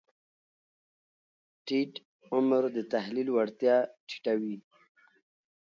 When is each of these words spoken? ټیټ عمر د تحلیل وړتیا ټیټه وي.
ټیټ 1.65 1.93
عمر 2.33 2.63
د 2.75 2.79
تحلیل 2.93 3.27
وړتیا 3.31 3.75
ټیټه 4.07 4.33
وي. 4.41 4.55